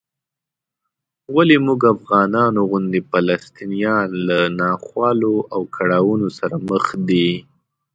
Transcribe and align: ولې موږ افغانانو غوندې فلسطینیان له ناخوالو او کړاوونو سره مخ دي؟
ولې 1.35 1.55
موږ 1.65 1.81
افغانانو 1.95 2.59
غوندې 2.69 3.01
فلسطینیان 3.11 4.07
له 4.27 4.37
ناخوالو 4.59 5.33
او 5.53 5.61
کړاوونو 5.75 6.27
سره 6.37 6.55
مخ 6.69 6.85
دي؟ 7.09 7.29